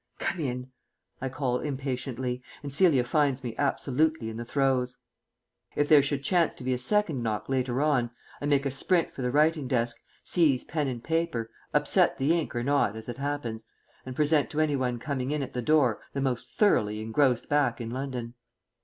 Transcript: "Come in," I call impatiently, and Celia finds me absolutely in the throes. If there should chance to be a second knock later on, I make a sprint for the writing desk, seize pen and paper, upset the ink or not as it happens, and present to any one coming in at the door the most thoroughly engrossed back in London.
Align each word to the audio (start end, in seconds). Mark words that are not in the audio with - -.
"Come 0.17 0.39
in," 0.39 0.71
I 1.21 1.29
call 1.29 1.59
impatiently, 1.59 2.41
and 2.63 2.73
Celia 2.73 3.03
finds 3.03 3.43
me 3.43 3.53
absolutely 3.59 4.31
in 4.31 4.37
the 4.37 4.43
throes. 4.43 4.97
If 5.75 5.87
there 5.89 6.01
should 6.01 6.23
chance 6.23 6.55
to 6.55 6.63
be 6.63 6.73
a 6.73 6.79
second 6.79 7.21
knock 7.21 7.47
later 7.49 7.83
on, 7.83 8.09
I 8.41 8.47
make 8.47 8.65
a 8.65 8.71
sprint 8.71 9.11
for 9.11 9.21
the 9.21 9.29
writing 9.29 9.67
desk, 9.67 10.01
seize 10.23 10.63
pen 10.63 10.87
and 10.87 11.03
paper, 11.03 11.51
upset 11.71 12.17
the 12.17 12.33
ink 12.35 12.55
or 12.55 12.63
not 12.63 12.95
as 12.95 13.09
it 13.09 13.19
happens, 13.19 13.65
and 14.03 14.15
present 14.15 14.49
to 14.49 14.59
any 14.59 14.75
one 14.75 14.97
coming 14.97 15.29
in 15.29 15.43
at 15.43 15.53
the 15.53 15.61
door 15.61 16.01
the 16.13 16.21
most 16.21 16.49
thoroughly 16.49 16.99
engrossed 16.99 17.47
back 17.47 17.79
in 17.79 17.91
London. 17.91 18.33